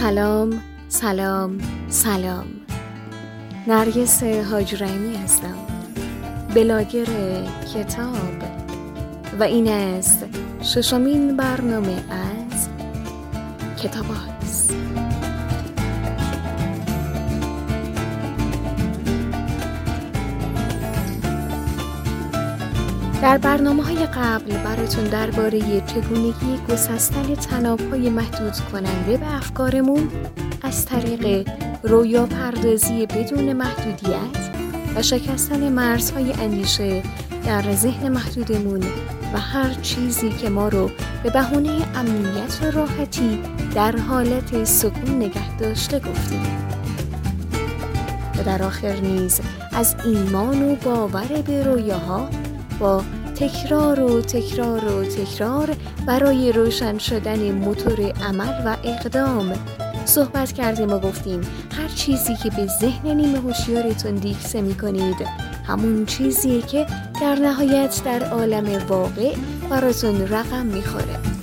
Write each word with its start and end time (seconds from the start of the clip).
سلام 0.00 0.62
سلام 0.88 1.58
سلام. 1.88 2.46
نرگس 3.66 4.22
حاجرمی 4.22 5.16
هستم. 5.16 5.54
بلاگر 6.54 7.06
کتاب. 7.74 8.42
و 9.40 9.42
این 9.42 9.68
است 9.68 10.24
ششمین 10.62 11.36
برنامه 11.36 12.04
از 12.10 12.68
کتاب 13.82 14.04
در 23.22 23.38
برنامه 23.38 23.82
های 23.82 24.06
قبل 24.06 24.56
براتون 24.64 25.04
درباره 25.04 25.80
چگونگی 25.80 26.58
گسستن 26.68 27.34
تناب 27.34 27.80
های 27.80 28.10
محدود 28.10 28.52
کننده 28.72 29.16
به 29.16 29.34
افکارمون 29.34 30.08
از 30.62 30.86
طریق 30.86 31.48
رویا 31.82 32.26
پردازی 32.26 33.06
بدون 33.06 33.52
محدودیت 33.52 34.50
و 34.96 35.02
شکستن 35.02 35.68
مرزهای 35.68 36.32
اندیشه 36.32 37.02
در 37.46 37.72
ذهن 37.72 38.08
محدودمون 38.08 38.80
و 39.34 39.38
هر 39.38 39.74
چیزی 39.82 40.30
که 40.30 40.48
ما 40.48 40.68
رو 40.68 40.90
به 41.22 41.30
بهونه 41.30 41.70
امنیت 41.94 42.58
و 42.62 42.70
راحتی 42.70 43.38
در 43.74 43.96
حالت 43.96 44.64
سکون 44.64 45.16
نگه 45.16 45.56
داشته 45.56 45.98
گفتیم 45.98 46.68
و 48.38 48.42
در 48.42 48.62
آخر 48.62 48.96
نیز 48.96 49.40
از 49.72 49.96
ایمان 50.04 50.62
و 50.62 50.74
باور 50.74 51.42
به 51.46 51.62
رویاها 51.62 52.28
با 52.80 53.02
تکرار 53.34 54.00
و 54.00 54.20
تکرار 54.20 54.84
و 54.84 55.04
تکرار 55.04 55.76
برای 56.06 56.52
روشن 56.52 56.98
شدن 56.98 57.52
موتور 57.52 58.00
عمل 58.00 58.62
و 58.66 58.76
اقدام 58.84 59.52
صحبت 60.04 60.52
کردیم 60.52 60.92
و 60.92 60.98
گفتیم 60.98 61.40
هر 61.70 61.88
چیزی 61.88 62.36
که 62.36 62.50
به 62.50 62.66
ذهن 62.66 63.16
نیمه 63.16 63.38
هوشیارتون 63.38 64.14
دیکسه 64.14 64.60
می 64.60 64.74
کنید 64.74 65.16
همون 65.66 66.06
چیزیه 66.06 66.62
که 66.62 66.86
در 67.20 67.34
نهایت 67.34 68.02
در 68.04 68.24
عالم 68.24 68.86
واقع 68.88 69.34
براتون 69.70 70.28
رقم 70.28 70.66
می‌خوره. 70.66 71.33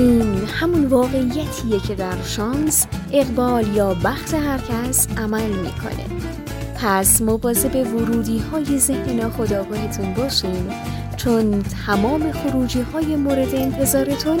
این 0.00 0.44
همون 0.46 0.86
واقعیتیه 0.86 1.80
که 1.88 1.94
در 1.94 2.22
شانس 2.22 2.86
اقبال 3.12 3.76
یا 3.76 3.94
بخت 3.94 4.34
هر 4.34 4.58
کس 4.58 5.08
عمل 5.16 5.48
می‌کنه. 5.48 6.04
پس 6.76 7.22
مواظب 7.22 7.76
ورودی 7.76 8.38
های 8.38 8.78
ذهن 8.78 9.16
ناخداگاهتون 9.16 10.14
باشین 10.14 10.70
چون 11.16 11.62
تمام 11.86 12.32
خروجی 12.32 12.80
های 12.80 13.16
مورد 13.16 13.54
انتظارتون 13.54 14.36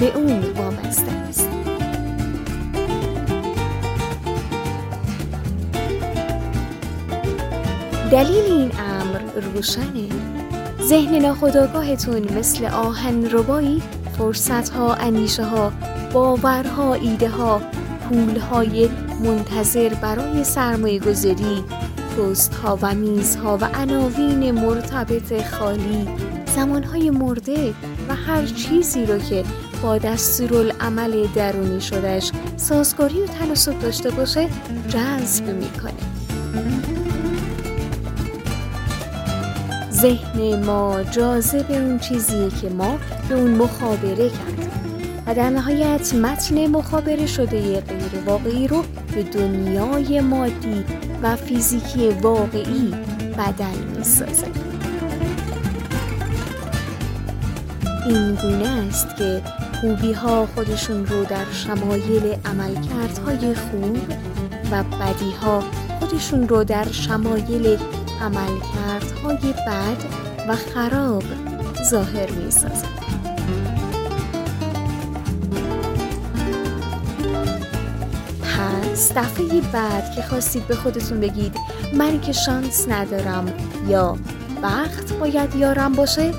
به 0.00 0.16
اون 0.16 0.40
وابسته 0.40 1.12
است. 1.12 1.48
دلیل 8.10 8.44
این 8.44 8.70
امر 8.78 9.20
روشنه. 9.54 10.08
ذهن 10.82 11.14
ناخداگاهتون 11.14 12.38
مثل 12.38 12.64
آهن 12.64 13.30
ربایی 13.30 13.82
فرصت 14.18 14.68
ها 14.68 14.94
انیشه 14.94 15.44
ها 15.44 15.72
باورها 16.12 16.94
ایده 16.94 17.28
ها 17.28 17.60
پول 18.08 18.36
های 18.36 18.88
منتظر 19.24 19.94
برای 19.94 20.44
سرمایه 20.44 20.98
گذاری 20.98 21.64
پست 22.16 22.54
ها 22.54 22.78
و 22.82 22.94
میز 22.94 23.36
ها 23.36 23.58
و 23.60 23.64
عناوین 23.64 24.50
مرتبط 24.50 25.44
خالی. 25.46 26.08
زمان 26.56 26.82
های 26.82 27.10
مرده 27.10 27.74
و 28.08 28.14
هر 28.14 28.46
چیزی 28.46 29.06
رو 29.06 29.18
که 29.18 29.44
با 29.82 29.98
دستورالعمل 29.98 31.26
درونی 31.34 31.80
شدش 31.80 32.32
سازگاری 32.56 33.22
و 33.22 33.26
تناسب 33.26 33.78
داشته 33.78 34.10
باشه 34.10 34.48
جذب 34.88 35.48
می‌کنه. 35.48 36.07
ذهن 40.00 40.64
ما 40.64 41.02
جاذب 41.02 41.70
اون 41.70 41.98
چیزیه 41.98 42.48
که 42.50 42.68
ما 42.68 42.98
به 43.28 43.34
اون 43.34 43.50
مخابره 43.50 44.28
کردیم. 44.30 44.70
و 45.26 45.34
در 45.34 45.50
نهایت 45.50 46.14
متن 46.14 46.66
مخابره 46.66 47.26
شده 47.26 47.80
غیر 47.80 48.22
واقعی 48.26 48.68
رو 48.68 48.84
به 49.14 49.22
دنیای 49.22 50.20
مادی 50.20 50.84
و 51.22 51.36
فیزیکی 51.36 52.08
واقعی 52.08 52.94
بدل 53.38 53.96
می‌سازه. 53.98 54.46
این 58.06 58.34
گونه 58.34 58.68
است 58.88 59.16
که 59.16 59.42
خوبی 59.80 60.12
ها 60.12 60.46
خودشون 60.54 61.06
رو 61.06 61.24
در 61.24 61.44
شمایل 61.52 62.36
عملکردهای 62.44 63.54
خوب 63.54 63.98
و 64.70 64.82
بدی 64.82 65.30
ها 65.42 65.62
خودشون 66.00 66.48
رو 66.48 66.64
در 66.64 66.92
شمایل 66.92 67.78
عملکردهای 68.20 69.52
بد 69.52 69.96
و 70.48 70.56
خراب 70.56 71.24
ظاهر 71.82 72.30
می 72.30 72.50
سازد. 72.50 72.98
پس 78.42 79.12
دفعه 79.12 79.60
بعد 79.72 80.14
که 80.16 80.22
خواستید 80.22 80.66
به 80.66 80.76
خودتون 80.76 81.20
بگید 81.20 81.56
من 81.94 82.20
که 82.20 82.32
شانس 82.32 82.88
ندارم 82.88 83.52
یا 83.88 84.16
وقت 84.62 85.12
باید 85.12 85.54
یارم 85.54 85.92
باشه 85.92 86.32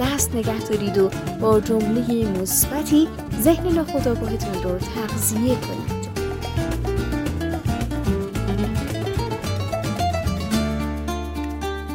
دست 0.00 0.34
نگه 0.34 0.58
دارید 0.58 0.98
و 0.98 1.10
با 1.40 1.60
جمله 1.60 2.28
مثبتی 2.40 3.08
ذهن 3.40 3.72
ناخودآگاهتون 3.72 4.62
رو 4.62 4.78
تغذیه 4.78 5.54
کنید 5.54 6.03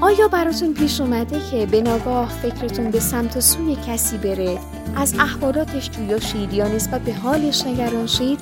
آیا 0.10 0.28
براتون 0.28 0.74
پیش 0.74 1.02
اومده 1.02 1.40
که 1.52 1.66
به 1.66 1.82
ناگاه 1.82 2.30
فکرتون 2.30 2.92
به 2.92 3.00
سمت 3.00 3.38
و 3.38 3.42
سوی 3.42 3.78
کسی 3.88 4.18
بره؟ 4.18 4.60
از 4.96 5.14
احوالاتش 5.20 5.90
جویاشید 5.90 6.54
یا 6.54 6.68
نسبت 6.68 7.02
به 7.02 7.14
حالش 7.14 7.66
نگران 7.66 8.08
شید؟ 8.08 8.42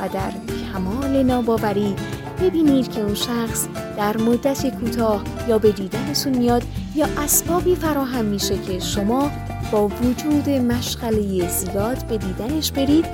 و 0.00 0.08
در 0.08 0.32
کمال 0.72 1.22
ناباوری 1.22 1.96
ببینید 2.42 2.92
که 2.92 3.00
اون 3.00 3.14
شخص 3.14 3.66
در 3.96 4.16
مدت 4.16 4.80
کوتاه 4.80 5.24
یا 5.48 5.58
به 5.58 5.72
دیدنتون 5.72 6.38
میاد 6.38 6.62
یا 6.94 7.06
اسبابی 7.18 7.74
فراهم 7.74 8.24
میشه 8.24 8.58
که 8.58 8.78
شما 8.78 9.30
با 9.72 9.88
وجود 9.88 10.50
مشغله 10.50 11.48
زیاد 11.48 12.06
به 12.06 12.18
دیدنش 12.18 12.72
برید 12.72 13.04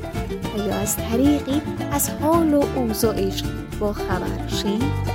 و 0.54 0.68
یا 0.68 0.74
از 0.74 0.96
طریقی 0.96 1.62
از 1.92 2.10
حال 2.10 2.54
و 2.54 2.64
اوضاعش 2.76 3.42
با 3.80 3.92
خبر 3.92 4.48
شید؟ 4.48 5.13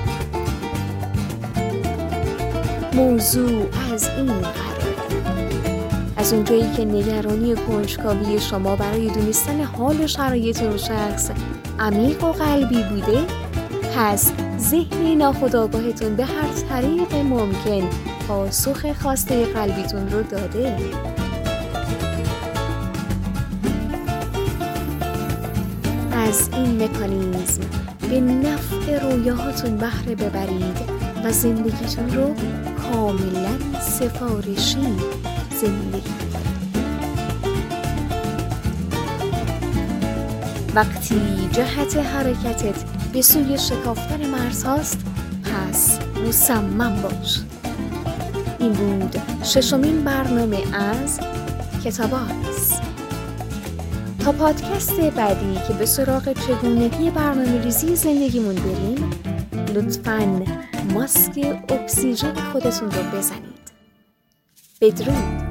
موضوع 2.94 3.66
از 3.94 4.10
این 4.18 4.26
قرار. 4.26 4.80
از 6.18 6.34
اونجایی 6.34 6.72
که 6.78 6.86
نگرانی 6.86 7.56
کنجکاوی 7.56 8.40
شما 8.40 8.76
برای 8.76 9.10
دونستن 9.10 9.62
حال 9.62 10.08
شرایط 10.08 10.64
اون 10.64 10.78
شخص 10.78 11.32
عمیق 11.80 12.24
و 12.24 12.32
قلبی 12.32 12.84
بوده 12.84 13.26
پس 13.96 14.32
ذهن 14.60 15.18
ناخودآگاهتون 15.18 16.16
به 16.16 16.26
هر 16.26 16.52
طریق 16.70 17.16
ممکن 17.16 17.90
پاسخ 18.28 18.94
خواسته 18.94 19.46
قلبیتون 19.46 20.10
رو 20.10 20.24
داده. 20.24 20.76
از 26.12 26.50
این 26.54 26.84
مکانیزم 26.84 27.62
به 28.10 28.22
نفع 28.22 29.00
رویاهاتون 29.00 29.78
بهره 29.78 30.16
ببرید. 30.16 30.99
و 31.24 31.32
زندگیتون 31.32 32.10
رو 32.10 32.36
کاملا 32.82 33.80
سفارشی 33.82 34.94
زندگی. 35.62 36.10
وقتی 40.76 41.50
جهت 41.52 41.98
حرکتت 41.98 42.84
به 43.14 43.22
سوی 43.22 43.58
شکافتن 43.58 44.26
مرز 44.26 44.64
هاست 44.64 45.00
پس 45.44 46.00
مصمم 46.28 47.02
باش. 47.02 47.40
این 48.60 48.72
بود 48.74 49.22
ششمین 49.44 50.04
برنامه 50.04 50.76
از 50.76 51.20
کتابات 51.86 52.80
تا 54.20 54.32
پادکست 54.32 55.00
بعدی 55.00 55.60
که 55.68 55.74
به 55.74 55.86
سراغ 55.86 56.34
چگونگی 56.34 57.10
برنامه 57.10 57.62
ریزی 57.64 57.96
زندگیمون 57.96 58.56
بریم 58.56 59.10
لطفاً 59.74 60.46
ماسک 60.94 61.64
اکسیژن 61.70 62.36
خودتون 62.36 62.92
رو 62.92 63.04
بزنید. 63.18 63.72
بدرود. 64.82 65.49